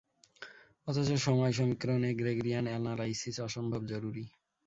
অথচ 0.87 1.09
সময় 1.19 1.53
সমীকরণে 1.53 2.09
গ্রেগরিয়ান 2.13 2.65
এ্যানালাইসিস 2.67 3.35
অসম্ভব 3.39 3.81
জরুরি। 3.85 4.25